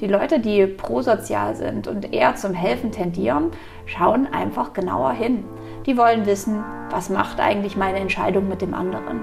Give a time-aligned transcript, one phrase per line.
[0.00, 3.52] Die Leute, die prosozial sind und eher zum Helfen tendieren,
[3.86, 5.44] schauen einfach genauer hin.
[5.86, 9.22] Die wollen wissen, was macht eigentlich meine Entscheidung mit dem anderen.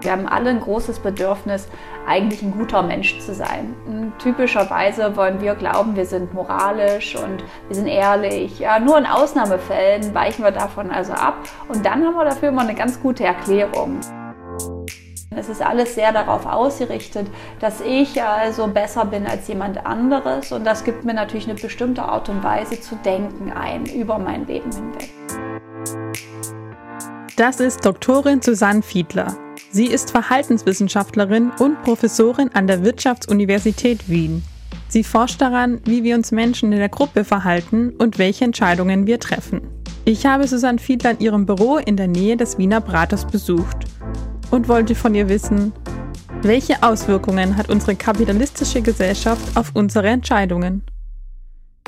[0.00, 1.68] Wir haben alle ein großes Bedürfnis,
[2.08, 3.76] eigentlich ein guter Mensch zu sein.
[4.18, 8.58] Typischerweise wollen wir glauben, wir sind moralisch und wir sind ehrlich.
[8.58, 11.36] Ja, nur in Ausnahmefällen weichen wir davon also ab.
[11.68, 14.00] Und dann haben wir dafür immer eine ganz gute Erklärung.
[15.36, 17.26] Es ist alles sehr darauf ausgerichtet,
[17.60, 22.02] dass ich also besser bin als jemand anderes und das gibt mir natürlich eine bestimmte
[22.02, 25.10] Art und Weise zu denken ein über mein Leben hinweg.
[27.36, 29.36] Das ist Doktorin Susanne Fiedler.
[29.70, 34.42] Sie ist Verhaltenswissenschaftlerin und Professorin an der Wirtschaftsuniversität Wien.
[34.88, 39.18] Sie forscht daran, wie wir uns Menschen in der Gruppe verhalten und welche Entscheidungen wir
[39.18, 39.62] treffen.
[40.04, 43.86] Ich habe Susanne Fiedler in ihrem Büro in der Nähe des Wiener Braters besucht
[44.52, 45.72] und wollte von ihr wissen,
[46.42, 50.82] welche Auswirkungen hat unsere kapitalistische Gesellschaft auf unsere Entscheidungen?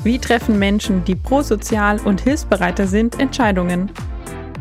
[0.02, 3.90] Wie treffen Menschen, die prosozial und hilfsbereiter sind, Entscheidungen?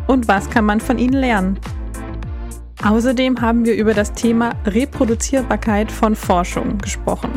[0.05, 1.59] Und was kann man von ihnen lernen?
[2.83, 7.31] Außerdem haben wir über das Thema Reproduzierbarkeit von Forschung gesprochen.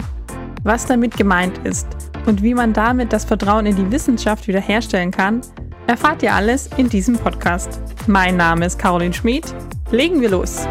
[0.65, 1.87] Was damit gemeint ist
[2.27, 5.43] und wie man damit das Vertrauen in die Wissenschaft wiederherstellen kann,
[5.87, 7.81] erfahrt ihr alles in diesem Podcast.
[8.07, 9.55] Mein Name ist Caroline Schmid.
[9.91, 10.67] Legen wir los.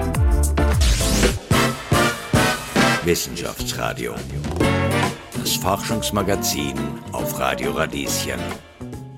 [3.03, 4.13] Wissenschaftsradio.
[5.39, 6.73] Das Forschungsmagazin
[7.11, 8.39] auf Radio Radieschen.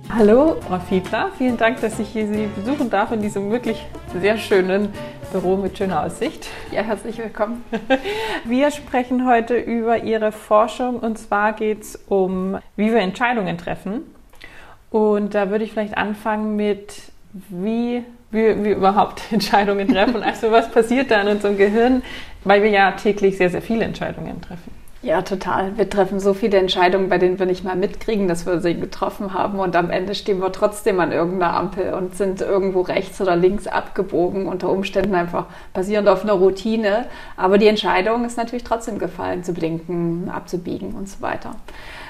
[0.09, 1.31] Hallo, Frau Fiedler.
[1.37, 3.85] Vielen Dank, dass ich hier Sie besuchen darf in diesem wirklich
[4.19, 4.89] sehr schönen
[5.31, 6.47] Büro mit schöner Aussicht.
[6.71, 7.63] Ja, herzlich willkommen.
[8.45, 14.16] Wir sprechen heute über Ihre Forschung und zwar geht es um, wie wir Entscheidungen treffen.
[14.89, 16.93] Und da würde ich vielleicht anfangen mit,
[17.49, 20.23] wie wir, wir überhaupt Entscheidungen treffen.
[20.23, 22.03] Also was passiert da in unserem Gehirn,
[22.43, 24.77] weil wir ja täglich sehr, sehr viele Entscheidungen treffen.
[25.03, 25.77] Ja, total.
[25.77, 29.33] Wir treffen so viele Entscheidungen, bei denen wir nicht mal mitkriegen, dass wir sie getroffen
[29.33, 29.59] haben.
[29.59, 33.67] Und am Ende stehen wir trotzdem an irgendeiner Ampel und sind irgendwo rechts oder links
[33.67, 37.05] abgebogen, unter Umständen einfach basierend auf einer Routine.
[37.37, 41.55] Aber die Entscheidung ist natürlich trotzdem gefallen, zu blinken, abzubiegen und so weiter.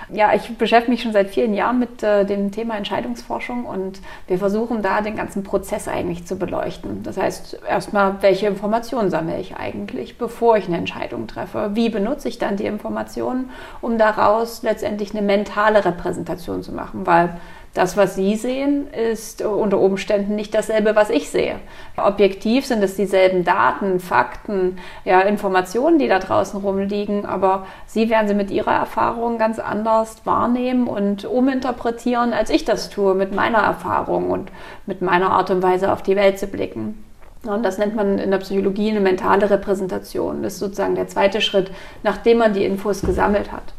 [0.10, 4.38] Ja, ich beschäftige mich schon seit vielen Jahren mit äh, dem Thema Entscheidungsforschung und wir
[4.38, 7.04] versuchen da den ganzen Prozess eigentlich zu beleuchten.
[7.04, 11.72] Das heißt, erstmal, welche Informationen sammle ich eigentlich, bevor ich eine Entscheidung treffe?
[11.74, 13.50] Wie benutze ich dann die Informationen,
[13.82, 17.06] um daraus letztendlich eine mentale Repräsentation zu machen?
[17.06, 17.38] Weil
[17.78, 21.56] das, was Sie sehen, ist unter Umständen nicht dasselbe, was ich sehe.
[21.96, 28.28] Objektiv sind es dieselben Daten, Fakten, ja, Informationen, die da draußen rumliegen, aber Sie werden
[28.28, 33.60] sie mit Ihrer Erfahrung ganz anders wahrnehmen und uminterpretieren, als ich das tue, mit meiner
[33.60, 34.52] Erfahrung und
[34.86, 37.04] mit meiner Art und Weise auf die Welt zu blicken.
[37.44, 40.44] Und das nennt man in der Psychologie eine mentale Repräsentation.
[40.44, 41.72] Das ist sozusagen der zweite Schritt,
[42.04, 43.74] nachdem man die Infos gesammelt hat.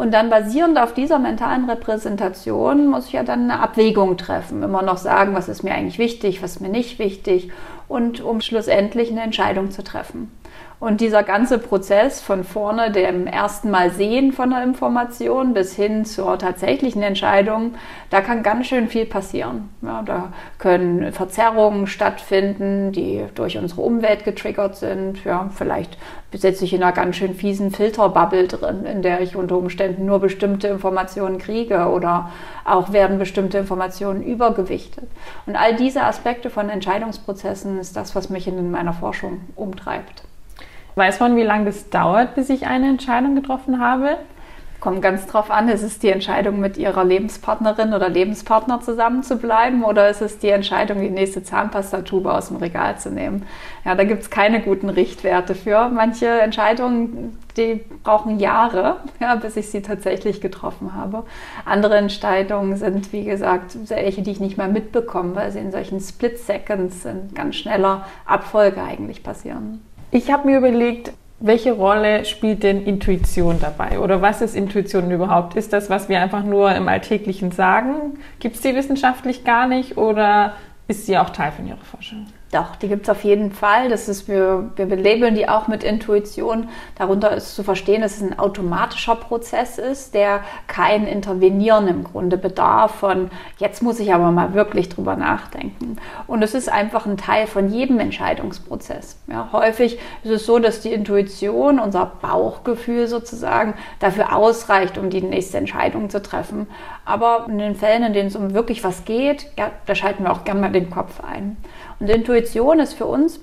[0.00, 4.62] Und dann basierend auf dieser mentalen Repräsentation muss ich ja dann eine Abwägung treffen.
[4.62, 7.50] Immer noch sagen, was ist mir eigentlich wichtig, was ist mir nicht wichtig
[7.86, 10.30] und um schlussendlich eine Entscheidung zu treffen.
[10.80, 16.06] Und dieser ganze Prozess von vorne, dem ersten Mal Sehen von der Information bis hin
[16.06, 17.74] zur tatsächlichen Entscheidung,
[18.08, 19.68] da kann ganz schön viel passieren.
[19.82, 25.22] Ja, da können Verzerrungen stattfinden, die durch unsere Umwelt getriggert sind.
[25.22, 25.98] Ja, vielleicht
[26.32, 30.18] sitze ich in einer ganz schön fiesen Filterbubble drin, in der ich unter Umständen nur
[30.18, 32.30] bestimmte Informationen kriege oder
[32.64, 35.10] auch werden bestimmte Informationen übergewichtet.
[35.44, 40.22] Und all diese Aspekte von Entscheidungsprozessen ist das, was mich in meiner Forschung umtreibt.
[40.94, 44.18] Weiß man, wie lange das dauert, bis ich eine Entscheidung getroffen habe?
[44.80, 49.36] Kommt ganz drauf an, ist es die Entscheidung, mit ihrer Lebenspartnerin oder Lebenspartner zusammen zu
[49.36, 53.44] bleiben oder ist es die Entscheidung, die nächste Zahnpastatube aus dem Regal zu nehmen?
[53.84, 55.90] Ja, da gibt es keine guten Richtwerte für.
[55.90, 61.24] Manche Entscheidungen, die brauchen Jahre, ja, bis ich sie tatsächlich getroffen habe.
[61.66, 66.00] Andere Entscheidungen sind, wie gesagt, welche, die ich nicht mal mitbekomme, weil sie in solchen
[66.00, 69.82] Split Seconds in ganz schneller Abfolge eigentlich passieren.
[70.10, 73.98] Ich habe mir überlegt, welche Rolle spielt denn Intuition dabei?
[73.98, 75.56] Oder was ist Intuition überhaupt?
[75.56, 78.18] Ist das, was wir einfach nur im Alltäglichen sagen?
[78.40, 80.54] Gibt es die wissenschaftlich gar nicht oder
[80.88, 82.26] ist sie auch Teil von Ihrer Forschung?
[82.52, 83.88] Doch, die gibt es auf jeden Fall.
[83.88, 86.68] Das ist, wir, wir labeln die auch mit Intuition.
[86.98, 92.36] Darunter ist zu verstehen, dass es ein automatischer Prozess ist, der kein Intervenieren im Grunde
[92.36, 95.96] bedarf von, jetzt muss ich aber mal wirklich drüber nachdenken.
[96.26, 99.20] Und es ist einfach ein Teil von jedem Entscheidungsprozess.
[99.28, 105.22] Ja, häufig ist es so, dass die Intuition, unser Bauchgefühl sozusagen, dafür ausreicht, um die
[105.22, 106.66] nächste Entscheidung zu treffen.
[107.04, 110.32] Aber in den Fällen, in denen es um wirklich was geht, ja, da schalten wir
[110.32, 111.56] auch gerne mal den Kopf ein.
[111.98, 112.39] Und Intuition
[112.80, 113.40] ist für uns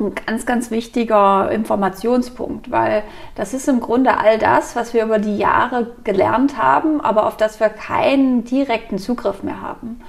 [0.00, 3.04] ein ganz, ganz wichtiger Informationspunkt, weil
[3.36, 7.36] das ist im Grunde all das, was wir über die Jahre gelernt haben, aber auf
[7.36, 10.00] das wir keinen direkten Zugriff mehr haben.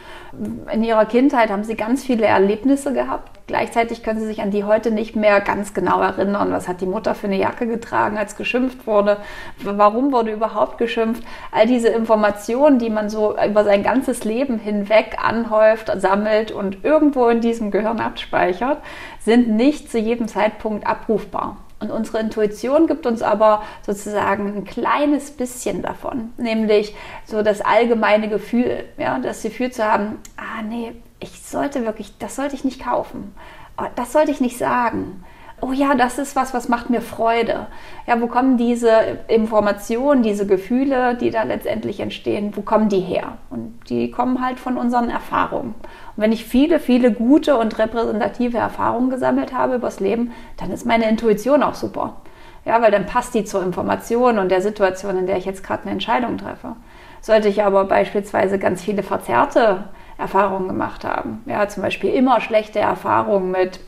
[0.73, 3.29] In ihrer Kindheit haben sie ganz viele Erlebnisse gehabt.
[3.47, 6.51] Gleichzeitig können sie sich an die heute nicht mehr ganz genau erinnern.
[6.51, 9.17] Was hat die Mutter für eine Jacke getragen, als geschimpft wurde?
[9.63, 11.23] Warum wurde überhaupt geschimpft?
[11.51, 17.27] All diese Informationen, die man so über sein ganzes Leben hinweg anhäuft, sammelt und irgendwo
[17.27, 18.79] in diesem Gehirn abspeichert,
[19.19, 21.57] sind nicht zu jedem Zeitpunkt abrufbar.
[21.79, 26.95] Und unsere Intuition gibt uns aber sozusagen ein kleines bisschen davon, nämlich
[27.25, 32.35] so das allgemeine Gefühl, ja, das Gefühl zu haben, ah nee, ich sollte wirklich, das
[32.35, 33.33] sollte ich nicht kaufen,
[33.77, 35.23] oh, das sollte ich nicht sagen.
[35.61, 37.67] Oh ja, das ist was, was macht mir Freude.
[38.05, 38.91] Ja, wo kommen diese
[39.29, 43.37] Informationen, diese Gefühle, die da letztendlich entstehen, wo kommen die her?
[43.49, 45.73] Und die kommen halt von unseren Erfahrungen.
[45.73, 50.85] Und wenn ich viele, viele gute und repräsentative Erfahrungen gesammelt habe übers Leben, dann ist
[50.85, 52.17] meine Intuition auch super.
[52.65, 55.83] Ja, weil dann passt die zur Information und der Situation, in der ich jetzt gerade
[55.83, 56.75] eine Entscheidung treffe.
[57.21, 59.85] Sollte ich aber beispielsweise ganz viele verzerrte
[60.17, 63.79] Erfahrungen gemacht haben, ja, zum Beispiel immer schlechte Erfahrungen mit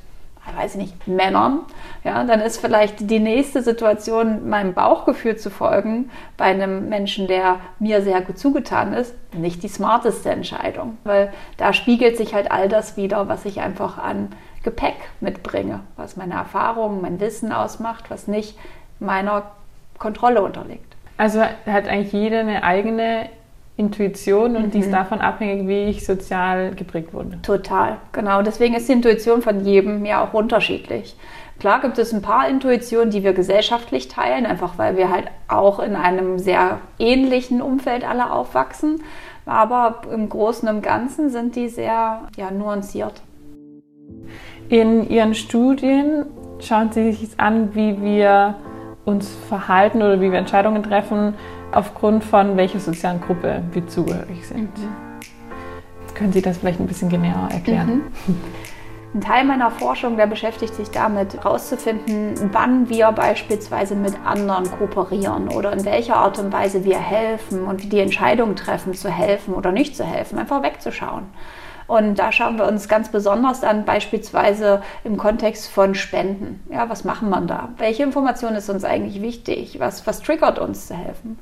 [0.55, 1.61] weiß ich nicht, Männern,
[2.03, 7.59] ja, dann ist vielleicht die nächste Situation, meinem Bauchgefühl zu folgen, bei einem Menschen, der
[7.79, 10.97] mir sehr gut zugetan ist, nicht die smarteste Entscheidung.
[11.03, 14.29] Weil da spiegelt sich halt all das wieder, was ich einfach an
[14.63, 18.57] Gepäck mitbringe, was meine Erfahrungen, mein Wissen ausmacht, was nicht
[18.99, 19.43] meiner
[19.97, 20.95] Kontrolle unterliegt.
[21.17, 23.29] Also hat eigentlich jeder eine eigene
[23.77, 24.71] Intuition und mhm.
[24.71, 24.93] die ist mhm.
[24.93, 27.39] davon abhängig, wie ich sozial geprägt wurde.
[27.43, 28.41] Total, genau.
[28.41, 31.15] Deswegen ist die Intuition von jedem ja auch unterschiedlich.
[31.59, 35.79] Klar gibt es ein paar Intuitionen, die wir gesellschaftlich teilen, einfach weil wir halt auch
[35.79, 39.03] in einem sehr ähnlichen Umfeld alle aufwachsen.
[39.45, 43.21] Aber im Großen und Ganzen sind die sehr ja, nuanciert.
[44.69, 46.25] In Ihren Studien
[46.59, 48.55] schauen Sie sich an, wie wir
[49.05, 51.35] uns verhalten oder wie wir Entscheidungen treffen,
[51.71, 54.77] aufgrund von welcher sozialen Gruppe wir zugehörig sind.
[54.77, 56.13] Mhm.
[56.15, 58.01] Können Sie das vielleicht ein bisschen genauer erklären?
[58.25, 58.35] Mhm.
[59.13, 65.47] Ein Teil meiner Forschung, der beschäftigt sich damit, herauszufinden, wann wir beispielsweise mit anderen kooperieren
[65.47, 69.53] oder in welcher Art und Weise wir helfen und wie die Entscheidung treffen, zu helfen
[69.53, 71.23] oder nicht zu helfen, einfach wegzuschauen.
[71.87, 76.63] Und da schauen wir uns ganz besonders an, beispielsweise im Kontext von Spenden.
[76.71, 77.69] Ja, was machen wir da?
[77.77, 79.79] Welche Information ist uns eigentlich wichtig?
[79.79, 81.39] Was, was triggert uns zu helfen?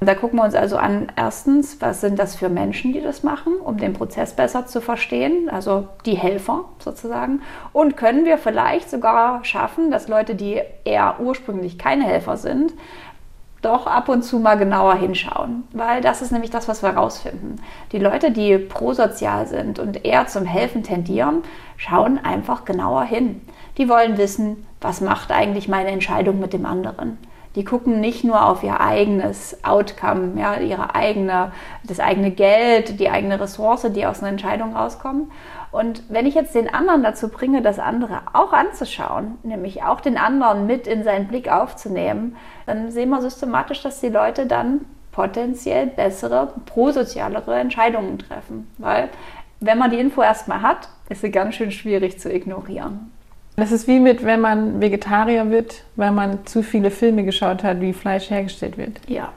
[0.00, 3.22] Und da gucken wir uns also an, erstens, was sind das für Menschen, die das
[3.22, 7.40] machen, um den Prozess besser zu verstehen, also die Helfer sozusagen.
[7.72, 12.74] Und können wir vielleicht sogar schaffen, dass Leute, die eher ursprünglich keine Helfer sind,
[13.62, 17.56] doch ab und zu mal genauer hinschauen, weil das ist nämlich das, was wir herausfinden.
[17.92, 21.42] Die Leute, die prosozial sind und eher zum Helfen tendieren,
[21.76, 23.40] schauen einfach genauer hin.
[23.78, 27.18] Die wollen wissen, was macht eigentlich meine Entscheidung mit dem anderen.
[27.54, 31.52] Die gucken nicht nur auf ihr eigenes Outcome, ja, ihre eigene,
[31.84, 35.30] das eigene Geld, die eigene Ressource, die aus einer Entscheidung rauskommen.
[35.70, 40.18] Und wenn ich jetzt den anderen dazu bringe, das andere auch anzuschauen, nämlich auch den
[40.18, 45.86] anderen mit in seinen Blick aufzunehmen, dann sehen wir systematisch, dass die Leute dann potenziell
[45.86, 48.70] bessere, prosozialere Entscheidungen treffen.
[48.78, 49.10] Weil
[49.60, 53.12] wenn man die Info erstmal hat, ist sie ganz schön schwierig zu ignorieren.
[53.56, 57.80] Das ist wie mit, wenn man Vegetarier wird, weil man zu viele Filme geschaut hat,
[57.80, 59.00] wie Fleisch hergestellt wird.
[59.08, 59.32] Ja,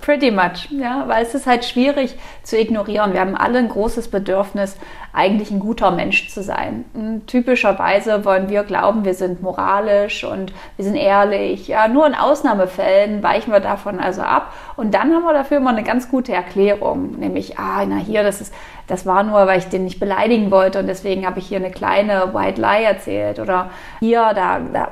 [0.00, 0.70] pretty much.
[0.70, 3.12] Ja, weil es ist halt schwierig zu ignorieren.
[3.12, 4.76] Wir haben alle ein großes Bedürfnis,
[5.18, 6.84] eigentlich ein guter Mensch zu sein.
[6.94, 11.66] Und typischerweise wollen wir glauben, wir sind moralisch und wir sind ehrlich.
[11.66, 14.52] Ja, nur in Ausnahmefällen weichen wir davon also ab.
[14.76, 18.40] Und dann haben wir dafür immer eine ganz gute Erklärung, nämlich, ah, na hier, das
[18.40, 18.54] ist,
[18.86, 21.72] das war nur, weil ich den nicht beleidigen wollte und deswegen habe ich hier eine
[21.72, 23.40] kleine White Lie erzählt.
[23.40, 24.88] Oder hier, da, da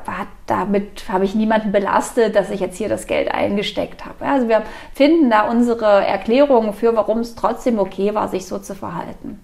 [0.47, 4.25] damit habe ich niemanden belastet, dass ich jetzt hier das Geld eingesteckt habe.
[4.25, 8.75] Also wir finden da unsere Erklärungen für, warum es trotzdem okay war, sich so zu
[8.75, 9.41] verhalten.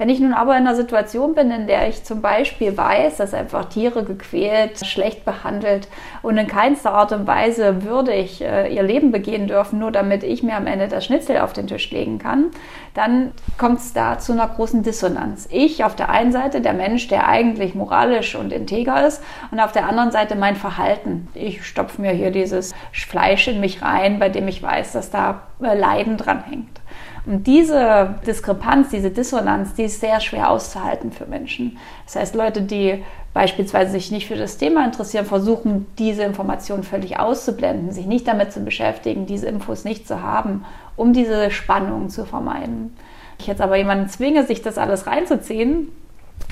[0.00, 3.34] Wenn ich nun aber in einer Situation bin, in der ich zum Beispiel weiß, dass
[3.34, 5.88] einfach Tiere gequält, schlecht behandelt
[6.22, 10.42] und in keinster Art und Weise würdig äh, ihr Leben begehen dürfen, nur damit ich
[10.42, 12.46] mir am Ende das Schnitzel auf den Tisch legen kann,
[12.94, 15.46] dann kommt es da zu einer großen Dissonanz.
[15.50, 19.72] Ich auf der einen Seite, der Mensch, der eigentlich moralisch und integer ist, und auf
[19.72, 21.28] der anderen Seite mein Verhalten.
[21.34, 25.42] Ich stopfe mir hier dieses Fleisch in mich rein, bei dem ich weiß, dass da
[25.62, 26.79] äh, Leiden dran hängt.
[27.26, 31.78] Und diese Diskrepanz, diese Dissonanz, die ist sehr schwer auszuhalten für Menschen.
[32.06, 37.18] Das heißt, Leute, die beispielsweise sich nicht für das Thema interessieren, versuchen, diese Informationen völlig
[37.18, 40.64] auszublenden, sich nicht damit zu beschäftigen, diese Infos nicht zu haben,
[40.96, 42.96] um diese Spannung zu vermeiden.
[43.38, 45.88] Ich jetzt aber jemanden zwinge, sich das alles reinzuziehen,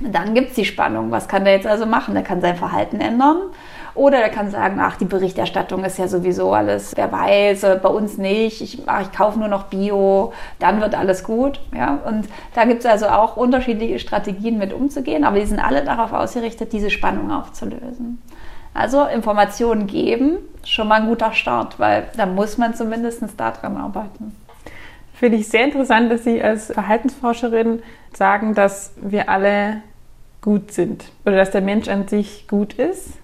[0.01, 1.11] Dann gibt es die Spannung.
[1.11, 2.15] Was kann der jetzt also machen?
[2.15, 3.39] Der kann sein Verhalten ändern.
[3.95, 7.89] Oder der kann sagen, ach, die Berichterstattung ist ja sowieso alles, wer weiß, äh, bei
[7.89, 11.61] uns nicht, ich, ach, ich kaufe nur noch Bio, dann wird alles gut.
[11.75, 11.99] Ja?
[12.05, 16.13] Und da gibt es also auch unterschiedliche Strategien mit umzugehen, aber die sind alle darauf
[16.13, 18.23] ausgerichtet, diese Spannung aufzulösen.
[18.75, 24.37] Also Informationen geben, schon mal ein guter Start, weil da muss man zumindest daran arbeiten.
[25.15, 27.83] Finde ich sehr interessant, dass Sie als Verhaltensforscherin
[28.15, 29.83] sagen, dass wir alle
[30.43, 33.15] gut sind oder dass der Mensch an sich gut ist.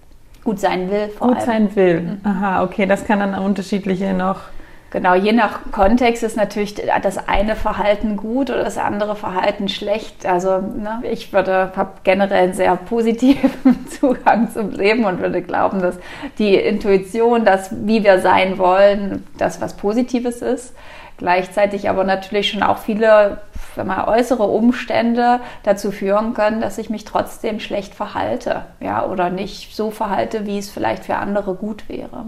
[0.45, 1.47] Gut sein will, vor gut allem.
[1.47, 2.01] Sein will.
[2.01, 2.21] Mhm.
[2.23, 4.41] Aha, okay, das kann dann unterschiedliche noch.
[4.95, 10.25] Genau, je nach Kontext ist natürlich das eine Verhalten gut oder das andere Verhalten schlecht.
[10.25, 15.83] Also ne, ich würde habe generell einen sehr positiven Zugang zum Leben und würde glauben,
[15.83, 15.99] dass
[16.39, 20.77] die Intuition, das wie wir sein wollen, das was Positives ist.
[21.19, 23.39] Gleichzeitig aber natürlich schon auch viele
[23.77, 29.75] man äußere Umstände dazu führen können, dass ich mich trotzdem schlecht verhalte, ja, oder nicht
[29.75, 32.27] so verhalte, wie es vielleicht für andere gut wäre.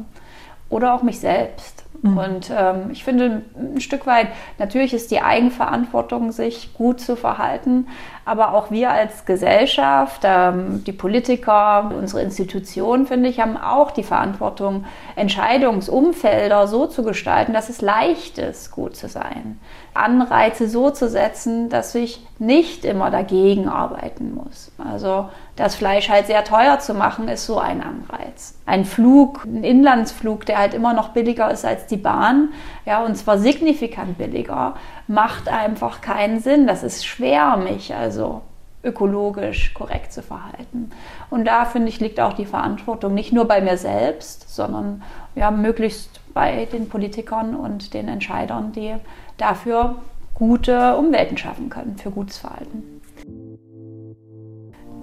[0.68, 1.86] Oder auch mich selbst.
[2.02, 2.18] Mhm.
[2.18, 7.86] Und ähm, ich finde ein Stück weit, natürlich ist die Eigenverantwortung, sich gut zu verhalten,
[8.24, 14.02] aber auch wir als Gesellschaft, ähm, die Politiker, unsere Institutionen, finde ich, haben auch die
[14.02, 19.60] Verantwortung, Entscheidungsumfelder so zu gestalten, dass es leicht ist, gut zu sein.
[19.94, 24.70] Anreize so zu setzen, dass ich nicht immer dagegen arbeiten muss.
[24.78, 28.54] Also das Fleisch halt sehr teuer zu machen, ist so ein Anreiz.
[28.66, 32.52] Ein Flug, ein Inlandsflug, der halt immer noch billiger ist als die Bahn,
[32.84, 34.74] ja, und zwar signifikant billiger,
[35.06, 36.66] macht einfach keinen Sinn.
[36.66, 38.42] Das ist schwer, mich also
[38.82, 40.90] ökologisch korrekt zu verhalten.
[41.28, 45.02] Und da finde ich liegt auch die Verantwortung nicht nur bei mir selbst, sondern
[45.34, 48.94] ja möglichst bei den Politikern und den Entscheidern, die
[49.38, 49.96] dafür
[50.34, 52.95] gute Umwelten schaffen können für gutes Verhalten.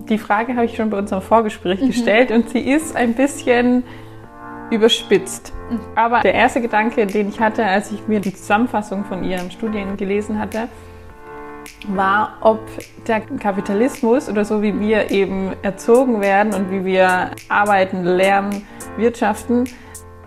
[0.10, 1.88] Die Frage habe ich schon bei unserem Vorgespräch mhm.
[1.88, 3.83] gestellt und sie ist ein bisschen
[4.69, 5.53] überspitzt.
[5.69, 5.79] Mhm.
[5.95, 9.95] Aber der erste Gedanke, den ich hatte, als ich mir die Zusammenfassung von Ihren Studien
[9.98, 10.67] gelesen hatte,
[11.88, 12.60] war, ob
[13.07, 18.65] der Kapitalismus oder so wie wir eben erzogen werden und wie wir arbeiten, lernen,
[18.98, 19.65] wirtschaften,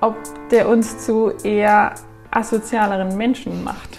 [0.00, 0.16] ob
[0.50, 1.94] der uns zu eher
[2.30, 3.98] asozialeren Menschen macht.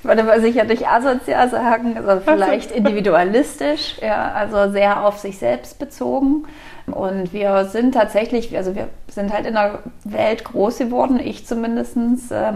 [0.00, 5.78] Ich würde aber sicherlich asozial sagen, also vielleicht individualistisch, ja, also sehr auf sich selbst
[5.78, 6.46] bezogen.
[6.86, 11.96] Und wir sind tatsächlich, also wir sind halt in einer Welt groß geworden, ich zumindest,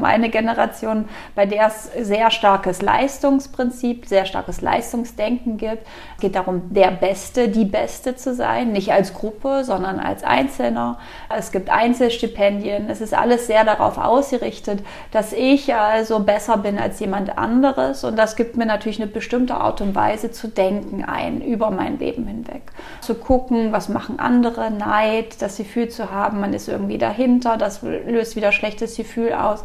[0.01, 5.87] meine Generation, bei der es sehr starkes Leistungsprinzip, sehr starkes Leistungsdenken gibt.
[6.17, 10.99] Es geht darum, der Beste, die Beste zu sein, nicht als Gruppe, sondern als Einzelner.
[11.37, 12.89] Es gibt Einzelstipendien.
[12.89, 18.05] Es ist alles sehr darauf ausgerichtet, dass ich also besser bin als jemand anderes.
[18.05, 21.99] Und das gibt mir natürlich eine bestimmte Art und Weise zu denken ein über mein
[21.99, 22.63] Leben hinweg.
[23.01, 27.83] Zu gucken, was machen andere, Neid, das Gefühl zu haben, man ist irgendwie dahinter, das
[27.83, 29.65] löst wieder schlechtes Gefühl aus.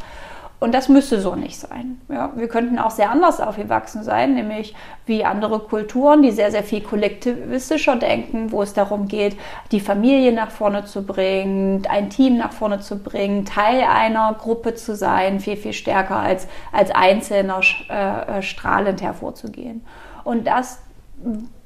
[0.61, 2.01] Und das müsste so nicht sein.
[2.09, 4.75] Ja, wir könnten auch sehr anders aufgewachsen sein, nämlich
[5.05, 9.37] wie andere Kulturen, die sehr, sehr viel kollektivistischer denken, wo es darum geht,
[9.71, 14.75] die Familie nach vorne zu bringen, ein Team nach vorne zu bringen, Teil einer Gruppe
[14.75, 19.85] zu sein, viel, viel stärker als, als Einzelner äh, strahlend hervorzugehen.
[20.25, 20.79] Und das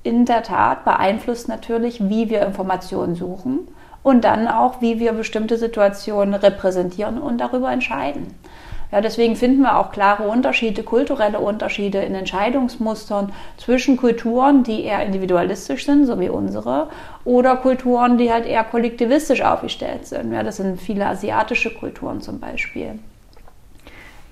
[0.03, 3.67] in der Tat beeinflusst natürlich, wie wir Informationen suchen
[4.03, 8.27] und dann auch, wie wir bestimmte Situationen repräsentieren und darüber entscheiden.
[8.91, 15.03] Ja, deswegen finden wir auch klare Unterschiede, kulturelle Unterschiede in Entscheidungsmustern zwischen Kulturen, die eher
[15.03, 16.89] individualistisch sind, so wie unsere,
[17.25, 20.31] oder Kulturen, die halt eher kollektivistisch aufgestellt sind.
[20.31, 22.99] Ja, das sind viele asiatische Kulturen zum Beispiel.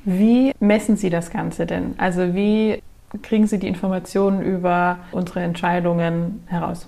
[0.03, 1.95] Wie messen Sie das Ganze denn?
[1.97, 2.83] Also wie
[3.21, 6.87] kriegen Sie die Informationen über unsere Entscheidungen heraus?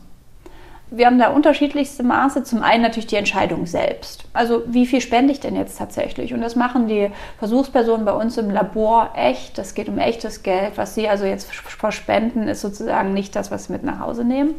[0.96, 2.44] Wir haben da unterschiedlichste Maße.
[2.44, 4.25] Zum einen natürlich die Entscheidung selbst.
[4.32, 6.36] Also wie viel spende ich denn jetzt tatsächlich?
[6.36, 9.58] Und das machen die Versuchspersonen bei uns im Labor echt.
[9.58, 10.74] Das geht um echtes Geld.
[10.75, 14.53] Was sie also jetzt verspenden, ist sozusagen nicht das, was sie mit nach Hause nehmen.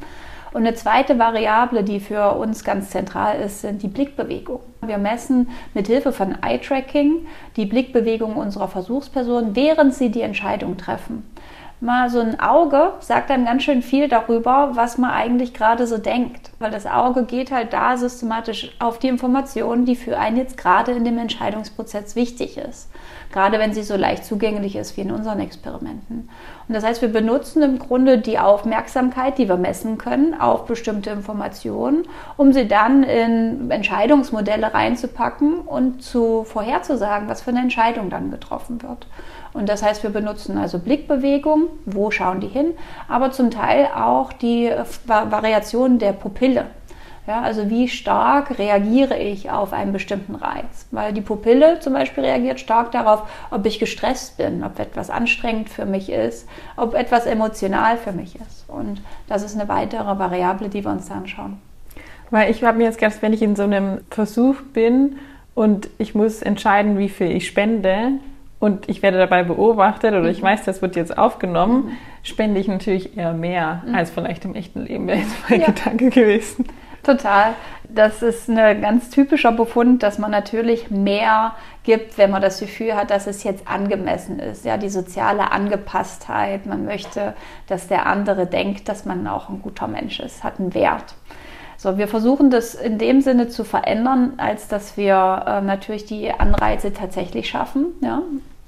[0.52, 4.62] Und eine zweite Variable, die für uns ganz zentral ist, sind die Blickbewegungen.
[4.82, 11.24] Wir messen mit Hilfe von Eye-Tracking die Blickbewegungen unserer Versuchspersonen, während sie die Entscheidung treffen
[11.80, 15.98] mal so ein Auge sagt einem ganz schön viel darüber, was man eigentlich gerade so
[15.98, 16.50] denkt.
[16.58, 20.92] Weil das Auge geht halt da systematisch auf die Informationen, die für einen jetzt gerade
[20.92, 22.90] in dem Entscheidungsprozess wichtig ist.
[23.32, 26.28] Gerade wenn sie so leicht zugänglich ist wie in unseren Experimenten.
[26.68, 31.10] Und das heißt, wir benutzen im Grunde die Aufmerksamkeit, die wir messen können, auf bestimmte
[31.10, 32.06] Informationen,
[32.36, 38.82] um sie dann in Entscheidungsmodelle reinzupacken und zu vorherzusagen, was für eine Entscheidung dann getroffen
[38.82, 39.06] wird.
[39.52, 42.72] Und das heißt, wir benutzen also Blickbewegung wo schauen die hin,
[43.08, 44.70] aber zum Teil auch die
[45.06, 46.66] Variation der Pupille.
[47.26, 50.86] Ja, also wie stark reagiere ich auf einen bestimmten Reiz?
[50.90, 55.70] Weil die Pupille zum Beispiel reagiert stark darauf, ob ich gestresst bin, ob etwas anstrengend
[55.70, 58.68] für mich ist, ob etwas emotional für mich ist.
[58.68, 61.56] Und das ist eine weitere Variable, die wir uns da anschauen.
[62.30, 65.16] Weil ich habe mir jetzt gedacht, wenn ich in so einem Versuch bin
[65.54, 68.12] und ich muss entscheiden, wie viel ich spende
[68.60, 70.46] und ich werde dabei beobachtet oder ich mhm.
[70.46, 71.90] weiß, das wird jetzt aufgenommen, mhm.
[72.22, 73.94] spende ich natürlich eher mehr mhm.
[73.94, 75.66] als vielleicht im echten Leben, wäre jetzt mein ja.
[75.66, 76.66] Gedanke gewesen.
[77.04, 77.54] Total.
[77.88, 82.96] Das ist ein ganz typischer Befund, dass man natürlich mehr gibt, wenn man das Gefühl
[82.96, 84.64] hat, dass es jetzt angemessen ist.
[84.64, 86.66] Ja, die soziale Angepasstheit.
[86.66, 87.34] Man möchte,
[87.68, 91.14] dass der andere denkt, dass man auch ein guter Mensch ist, hat einen Wert.
[91.76, 96.32] So, wir versuchen das in dem Sinne zu verändern, als dass wir äh, natürlich die
[96.32, 97.88] Anreize tatsächlich schaffen.
[98.00, 98.22] Ja?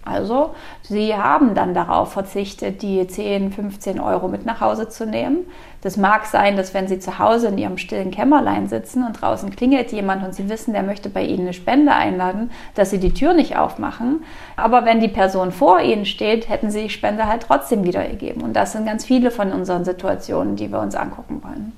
[0.06, 5.38] Also, sie haben dann darauf verzichtet, die 10, 15 Euro mit nach Hause zu nehmen.
[5.82, 9.54] Das mag sein, dass wenn sie zu Hause in ihrem stillen Kämmerlein sitzen und draußen
[9.54, 13.14] klingelt jemand und sie wissen, der möchte bei ihnen eine Spende einladen, dass sie die
[13.14, 14.24] Tür nicht aufmachen.
[14.56, 18.42] Aber wenn die Person vor ihnen steht, hätten sie die Spende halt trotzdem wiedergegeben.
[18.42, 21.72] Und das sind ganz viele von unseren Situationen, die wir uns angucken wollen.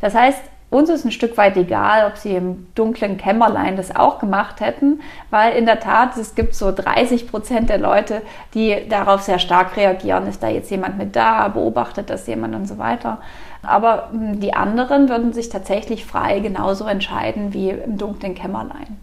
[0.00, 0.40] Das heißt,
[0.74, 5.00] uns ist ein Stück weit egal, ob sie im dunklen Kämmerlein das auch gemacht hätten,
[5.30, 8.22] weil in der Tat es gibt so 30 Prozent der Leute,
[8.54, 10.26] die darauf sehr stark reagieren.
[10.26, 13.18] Ist da jetzt jemand mit da, beobachtet das jemand und so weiter.
[13.62, 18.98] Aber hm, die anderen würden sich tatsächlich frei genauso entscheiden wie im dunklen Kämmerlein.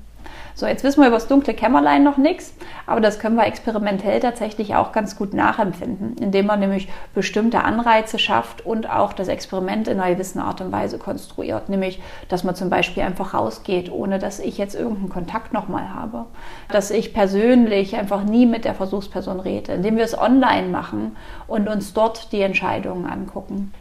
[0.54, 2.54] So, jetzt wissen wir über das dunkle Kämmerlein noch nichts,
[2.86, 8.20] aber das können wir experimentell tatsächlich auch ganz gut nachempfinden, indem man nämlich bestimmte Anreize
[8.20, 12.56] schafft und auch das Experiment in einer gewissen Art und Weise konstruiert, nämlich, dass man
[12.56, 16.26] zum Beispiel einfach rausgeht, ohne dass ich jetzt irgendeinen Kontakt nochmal habe,
[16.70, 21.16] dass ich persönlich einfach nie mit der Versuchsperson rede, indem wir es online machen
[21.48, 23.72] und uns dort die Entscheidungen angucken.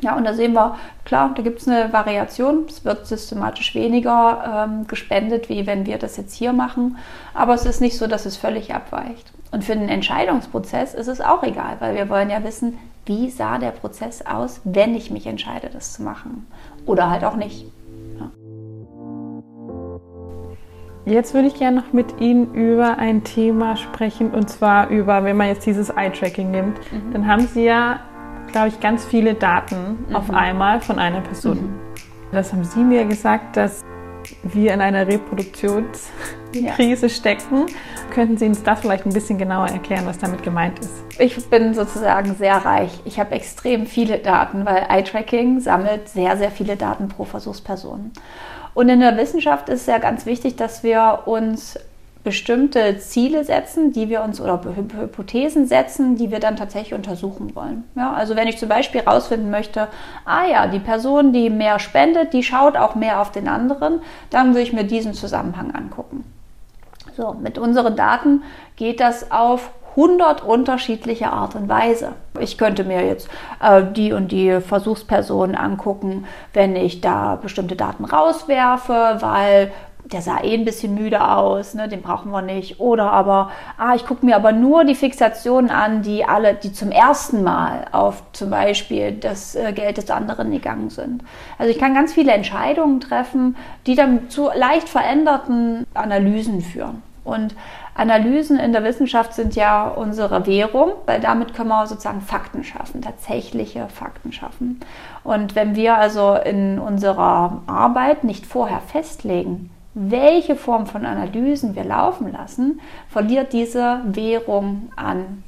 [0.00, 2.66] Ja, und da sehen wir, klar, da gibt es eine Variation.
[2.68, 6.98] Es wird systematisch weniger ähm, gespendet, wie wenn wir das jetzt hier machen.
[7.32, 9.32] Aber es ist nicht so, dass es völlig abweicht.
[9.52, 12.76] Und für den Entscheidungsprozess ist es auch egal, weil wir wollen ja wissen,
[13.06, 16.46] wie sah der Prozess aus, wenn ich mich entscheide, das zu machen.
[16.86, 17.66] Oder halt auch nicht.
[18.18, 18.30] Ja.
[21.06, 25.36] Jetzt würde ich gerne noch mit Ihnen über ein Thema sprechen, und zwar über, wenn
[25.36, 27.12] man jetzt dieses Eye-Tracking nimmt, mhm.
[27.12, 28.00] dann haben Sie ja
[28.54, 30.14] glaube ich, ganz viele Daten mhm.
[30.14, 31.56] auf einmal von einer Person.
[31.56, 31.80] Mhm.
[32.30, 33.82] Das haben Sie mir gesagt, dass
[34.44, 37.08] wir in einer Reproduktionskrise ja.
[37.08, 37.66] stecken.
[38.12, 41.02] Könnten Sie uns das vielleicht ein bisschen genauer erklären, was damit gemeint ist?
[41.18, 42.92] Ich bin sozusagen sehr reich.
[43.04, 48.12] Ich habe extrem viele Daten, weil Eye-Tracking sammelt sehr, sehr viele Daten pro Versuchsperson.
[48.72, 51.76] Und in der Wissenschaft ist es ja ganz wichtig, dass wir uns
[52.24, 57.84] bestimmte Ziele setzen, die wir uns oder Hypothesen setzen, die wir dann tatsächlich untersuchen wollen.
[57.94, 59.88] Ja, also wenn ich zum Beispiel herausfinden möchte,
[60.24, 64.48] ah ja, die Person, die mehr spendet, die schaut auch mehr auf den anderen, dann
[64.48, 66.24] würde ich mir diesen Zusammenhang angucken.
[67.14, 68.42] So, mit unseren Daten
[68.76, 72.12] geht das auf 100 unterschiedliche Art und Weise.
[72.40, 73.28] Ich könnte mir jetzt
[73.62, 79.70] äh, die und die Versuchspersonen angucken, wenn ich da bestimmte Daten rauswerfe, weil
[80.04, 82.78] der sah eh ein bisschen müde aus, ne, den brauchen wir nicht.
[82.78, 86.90] Oder aber, ah, ich gucke mir aber nur die Fixationen an, die alle, die zum
[86.90, 91.22] ersten Mal auf zum Beispiel das äh, Geld des anderen gegangen sind.
[91.58, 97.02] Also ich kann ganz viele Entscheidungen treffen, die dann zu leicht veränderten Analysen führen.
[97.24, 97.54] Und
[97.94, 103.00] Analysen in der Wissenschaft sind ja unsere Währung, weil damit können wir sozusagen Fakten schaffen,
[103.00, 104.80] tatsächliche Fakten schaffen.
[105.22, 111.84] Und wenn wir also in unserer Arbeit nicht vorher festlegen, welche Form von Analysen wir
[111.84, 115.44] laufen lassen, verliert diese Währung an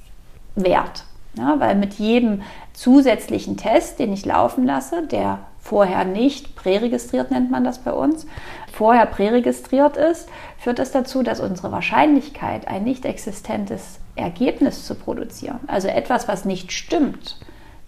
[0.55, 1.05] Wert.
[1.37, 7.51] Ja, weil mit jedem zusätzlichen Test, den ich laufen lasse, der vorher nicht präregistriert nennt
[7.51, 8.27] man das bei uns,
[8.73, 10.29] vorher präregistriert ist,
[10.59, 16.45] führt das dazu, dass unsere Wahrscheinlichkeit, ein nicht existentes Ergebnis zu produzieren, also etwas, was
[16.45, 17.39] nicht stimmt,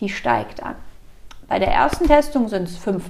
[0.00, 0.74] die steigt an.
[1.46, 3.00] Bei der ersten Testung sind es 5%.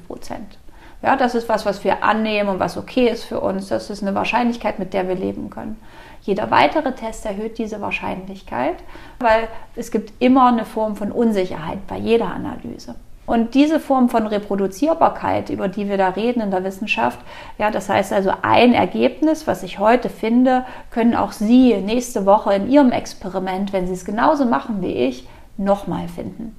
[1.02, 3.68] Ja, das ist was, was wir annehmen und was okay ist für uns.
[3.68, 5.80] Das ist eine Wahrscheinlichkeit, mit der wir leben können.
[6.22, 8.76] Jeder weitere Test erhöht diese Wahrscheinlichkeit,
[9.20, 12.96] weil es gibt immer eine Form von Unsicherheit bei jeder Analyse.
[13.28, 17.18] Und diese Form von Reproduzierbarkeit, über die wir da reden in der Wissenschaft,
[17.58, 22.54] ja, das heißt also ein Ergebnis, was ich heute finde, können auch Sie nächste Woche
[22.54, 26.56] in Ihrem Experiment, wenn Sie es genauso machen wie ich, nochmal finden.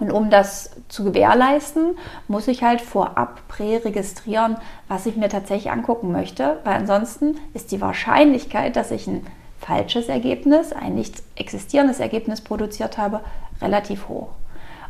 [0.00, 4.56] Und um das zu gewährleisten, muss ich halt vorab präregistrieren,
[4.88, 9.26] was ich mir tatsächlich angucken möchte, weil ansonsten ist die Wahrscheinlichkeit, dass ich ein
[9.60, 13.20] falsches Ergebnis, ein nicht existierendes Ergebnis produziert habe,
[13.60, 14.30] relativ hoch.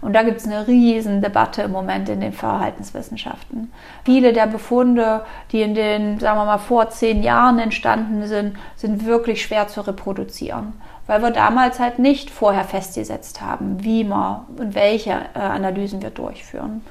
[0.01, 3.71] Und da gibt es eine riesen Debatte im Moment in den Verhaltenswissenschaften.
[4.05, 9.05] Viele der Befunde, die in den, sagen wir mal, vor zehn Jahren entstanden sind, sind
[9.05, 10.73] wirklich schwer zu reproduzieren,
[11.07, 16.11] weil wir damals halt nicht vorher festgesetzt haben, wie wir und welche äh, Analysen wir
[16.11, 16.83] durchführen.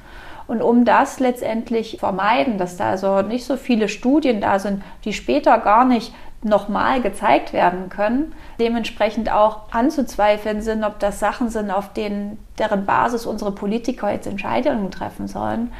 [0.46, 5.12] Und um das letztendlich vermeiden, dass da also nicht so viele Studien da sind, die
[5.12, 11.70] später gar nicht nochmal gezeigt werden können, dementsprechend auch anzuzweifeln sind, ob das Sachen sind,
[11.70, 15.72] auf denen, deren Basis unsere Politiker jetzt Entscheidungen treffen sollen,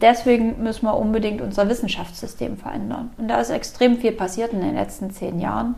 [0.00, 3.10] deswegen müssen wir unbedingt unser Wissenschaftssystem verändern.
[3.16, 5.76] Und da ist extrem viel passiert in den letzten zehn Jahren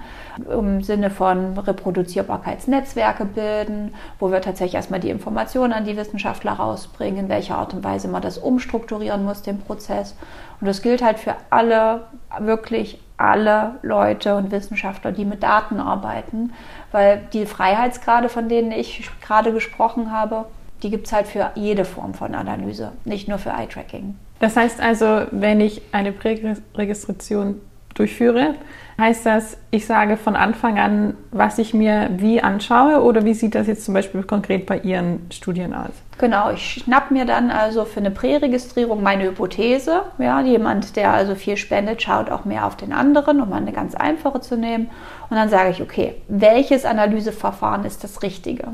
[0.51, 7.25] im Sinne von Reproduzierbarkeitsnetzwerke bilden, wo wir tatsächlich erstmal die Informationen an die Wissenschaftler rausbringen,
[7.25, 10.17] in welcher Art und Weise man das umstrukturieren muss, den Prozess.
[10.61, 12.05] Und das gilt halt für alle,
[12.39, 16.53] wirklich alle Leute und Wissenschaftler, die mit Daten arbeiten,
[16.91, 20.47] weil die Freiheitsgrade, von denen ich gerade gesprochen habe,
[20.87, 24.15] die gibt es halt für jede Form von Analyse, nicht nur für Eye-Tracking.
[24.39, 27.61] Das heißt also, wenn ich eine Präregistration
[27.95, 28.55] durchführe,
[28.97, 33.57] heißt das, ich sage von Anfang an, was ich mir wie anschaue oder wie sieht
[33.57, 35.91] das jetzt zum Beispiel konkret bei Ihren Studien aus?
[36.19, 40.03] Genau, ich schnapp mir dann also für eine Präregistrierung meine Hypothese.
[40.19, 43.73] Ja, jemand, der also viel spendet, schaut auch mehr auf den anderen, um mal eine
[43.73, 44.89] ganz einfache zu nehmen.
[45.31, 48.69] Und dann sage ich, okay, welches Analyseverfahren ist das Richtige?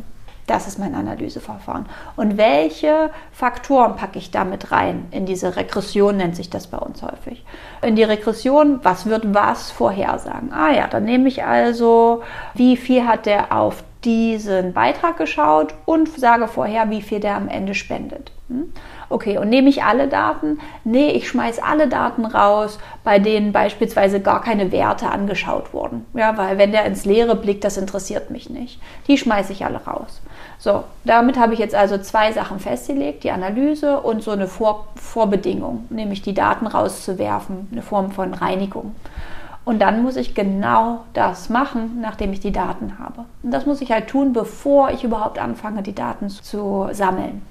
[0.47, 1.87] Das ist mein Analyseverfahren.
[2.17, 5.07] Und welche Faktoren packe ich damit rein?
[5.11, 7.45] In diese Regression nennt sich das bei uns häufig.
[7.81, 10.53] In die Regression, was wird was vorhersagen?
[10.53, 12.23] Ah ja, dann nehme ich also,
[12.55, 17.49] wie viel hat der auf diesen Beitrag geschaut und sage vorher, wie viel der am
[17.49, 18.33] Ende spendet.
[18.49, 18.73] Hm?
[19.09, 20.59] Okay, und nehme ich alle Daten?
[20.85, 26.07] Nee, ich schmeiße alle Daten raus, bei denen beispielsweise gar keine Werte angeschaut wurden.
[26.15, 28.81] Ja, weil wenn der ins Leere blickt, das interessiert mich nicht.
[29.07, 30.21] Die schmeiße ich alle raus.
[30.63, 34.87] So, damit habe ich jetzt also zwei Sachen festgelegt, die Analyse und so eine Vor
[34.95, 38.95] Vorbedingung, nämlich die Daten rauszuwerfen, eine Form von Reinigung.
[39.65, 43.25] Und dann muss ich genau das machen, nachdem ich die Daten habe.
[43.43, 47.43] Und das muss ich halt tun, bevor ich überhaupt anfange, die Daten zu sammeln.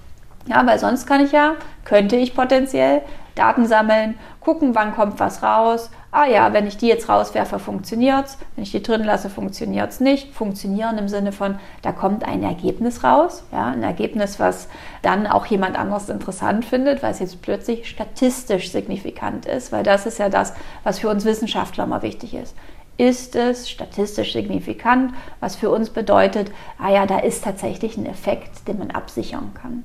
[0.48, 3.02] Ja, weil sonst kann ich ja, könnte ich potenziell
[3.36, 5.90] Daten sammeln, gucken, wann kommt was raus.
[6.12, 8.38] Ah ja, wenn ich die jetzt rauswerfe, funktioniert es.
[8.56, 10.34] Wenn ich die drin lasse, funktioniert es nicht.
[10.34, 13.44] Funktionieren im Sinne von, da kommt ein Ergebnis raus.
[13.52, 14.68] Ja, ein Ergebnis, was
[15.02, 19.72] dann auch jemand anderes interessant findet, weil es jetzt plötzlich statistisch signifikant ist.
[19.72, 22.56] Weil das ist ja das, was für uns Wissenschaftler mal wichtig ist
[22.98, 28.68] ist es statistisch signifikant, was für uns bedeutet, ah ja, da ist tatsächlich ein Effekt,
[28.68, 29.84] den man absichern kann.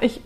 [0.00, 0.20] Ich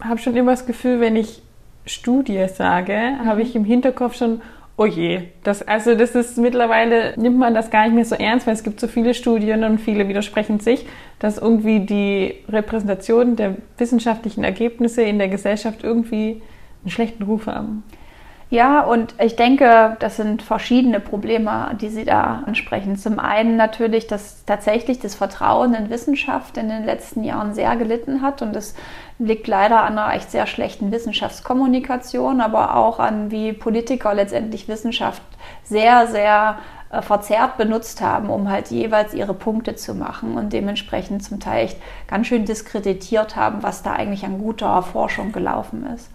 [0.00, 1.42] habe schon immer das Gefühl, wenn ich
[1.86, 3.26] Studie sage, mhm.
[3.26, 4.40] habe ich im Hinterkopf schon,
[4.76, 8.46] oh je, das, also das ist mittlerweile, nimmt man das gar nicht mehr so ernst,
[8.46, 10.86] weil es gibt so viele Studien und viele widersprechen sich,
[11.18, 16.42] dass irgendwie die Repräsentation der wissenschaftlichen Ergebnisse in der Gesellschaft irgendwie
[16.82, 17.84] einen schlechten Ruf haben.
[18.54, 22.94] Ja, und ich denke, das sind verschiedene Probleme, die Sie da ansprechen.
[22.94, 28.22] Zum einen natürlich, dass tatsächlich das Vertrauen in Wissenschaft in den letzten Jahren sehr gelitten
[28.22, 28.76] hat und das
[29.18, 35.22] liegt leider an einer echt sehr schlechten Wissenschaftskommunikation, aber auch an wie Politiker letztendlich Wissenschaft
[35.64, 36.58] sehr, sehr
[36.92, 41.64] äh, verzerrt benutzt haben, um halt jeweils ihre Punkte zu machen und dementsprechend zum Teil
[41.64, 46.08] echt ganz schön diskreditiert haben, was da eigentlich an guter Forschung gelaufen ist.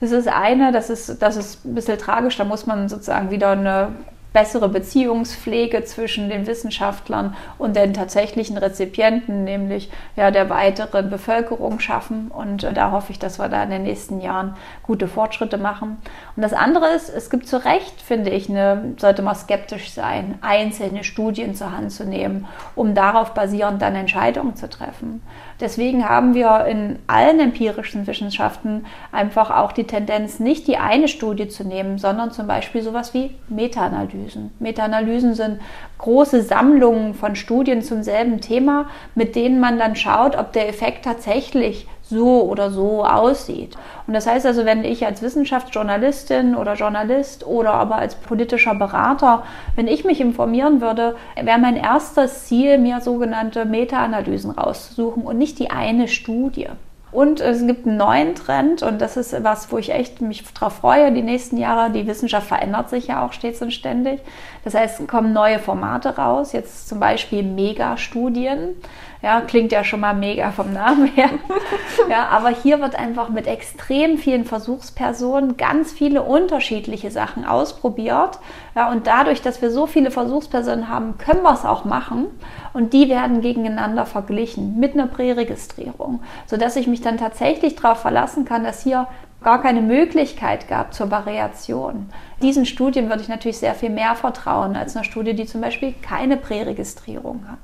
[0.00, 3.50] Das ist eine, das ist, das ist ein bisschen tragisch, da muss man sozusagen wieder
[3.50, 3.92] eine
[4.32, 12.30] bessere Beziehungspflege zwischen den Wissenschaftlern und den tatsächlichen Rezipienten, nämlich ja, der weiteren Bevölkerung schaffen.
[12.30, 15.98] Und äh, da hoffe ich, dass wir da in den nächsten Jahren gute Fortschritte machen.
[16.36, 20.38] Und das andere ist, es gibt zu Recht, finde ich, eine, sollte man skeptisch sein,
[20.42, 25.22] einzelne Studien zur Hand zu nehmen, um darauf basierend dann Entscheidungen zu treffen.
[25.60, 31.48] Deswegen haben wir in allen empirischen Wissenschaften einfach auch die Tendenz, nicht die eine Studie
[31.48, 34.52] zu nehmen, sondern zum Beispiel sowas wie Meta-Analysen.
[34.58, 35.60] Meta-Analysen sind
[35.98, 41.04] große Sammlungen von Studien zum selben Thema, mit denen man dann schaut, ob der Effekt
[41.04, 43.76] tatsächlich so oder so aussieht.
[44.06, 49.44] Und das heißt also, wenn ich als Wissenschaftsjournalistin oder Journalist oder aber als politischer Berater,
[49.76, 55.58] wenn ich mich informieren würde, wäre mein erstes Ziel, mir sogenannte Meta-Analysen rauszusuchen und nicht
[55.58, 56.68] die eine Studie.
[57.12, 60.74] Und es gibt einen neuen Trend und das ist was, wo ich echt mich darauf
[60.74, 61.90] freue, die nächsten Jahre.
[61.90, 64.20] Die Wissenschaft verändert sich ja auch stets und ständig.
[64.62, 68.76] Das heißt, es kommen neue Formate raus, jetzt zum Beispiel Megastudien.
[69.22, 71.30] Ja, klingt ja schon mal mega vom Namen her.
[72.08, 78.38] ja, aber hier wird einfach mit extrem vielen Versuchspersonen ganz viele unterschiedliche Sachen ausprobiert,
[78.74, 82.26] Ja, und dadurch, dass wir so viele Versuchspersonen haben, können wir es auch machen.
[82.72, 88.44] Und die werden gegeneinander verglichen mit einer Präregistrierung, sodass ich mich dann tatsächlich darauf verlassen
[88.44, 89.08] kann, dass hier
[89.42, 92.10] gar keine Möglichkeit gab zur Variation.
[92.42, 95.94] Diesen Studien würde ich natürlich sehr viel mehr vertrauen als einer Studie, die zum Beispiel
[96.02, 97.58] keine Präregistrierung hat.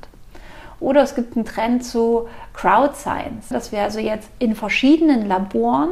[0.80, 5.90] Oder es gibt einen Trend zu Crowd Science, dass wir also jetzt in verschiedenen Laboren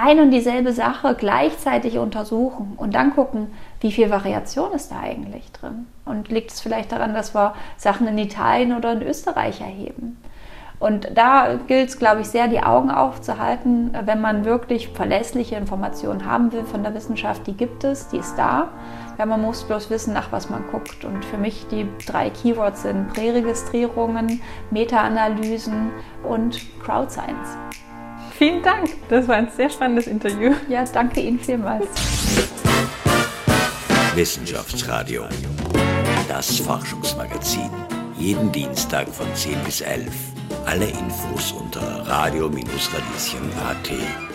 [0.00, 3.48] ein und dieselbe Sache gleichzeitig untersuchen und dann gucken,
[3.80, 5.86] wie viel Variation ist da eigentlich drin.
[6.04, 10.16] Und liegt es vielleicht daran, dass wir Sachen in Italien oder in Österreich erheben?
[10.78, 16.24] Und da gilt es, glaube ich, sehr, die Augen aufzuhalten, wenn man wirklich verlässliche Informationen
[16.24, 17.46] haben will von der Wissenschaft.
[17.46, 18.70] Die gibt es, die ist da.
[19.18, 21.04] Ja, man muss bloß wissen, nach was man guckt.
[21.04, 25.90] Und für mich die drei Keywords sind Präregistrierungen, Meta-Analysen
[26.26, 27.58] und Crowd Science.
[28.40, 28.88] Vielen Dank.
[29.10, 30.54] Das war ein sehr spannendes Interview.
[30.66, 31.86] Ja, danke Ihnen vielmals.
[34.14, 35.24] Wissenschaftsradio.
[36.26, 37.68] Das Forschungsmagazin.
[38.16, 40.10] Jeden Dienstag von 10 bis 11.
[40.64, 44.29] Alle Infos unter radio-radieschen.at.